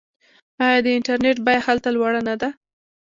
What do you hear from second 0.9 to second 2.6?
انټرنیټ بیه هلته لوړه نه ده؟